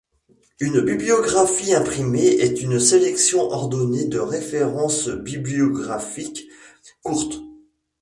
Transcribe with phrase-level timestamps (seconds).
[0.59, 6.47] Une bibliographies imprimée est une sélection ordonnée de références bibliographiques
[7.03, 7.37] courtes.